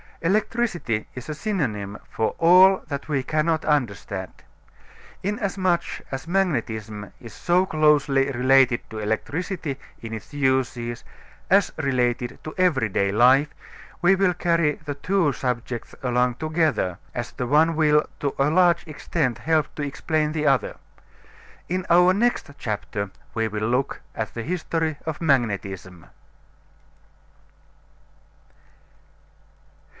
[0.23, 4.31] Electricity is a synonym for all that we cannot understand.
[5.23, 11.03] Inasmuch as magnetism is so closely related to electricity in its uses
[11.49, 13.49] as related to every day life,
[14.01, 18.87] we will carry the two subjects along together, as the one will to a large
[18.87, 20.77] extent help to explain the other.
[21.67, 26.07] In our next chapter we will look at the history of magnetism.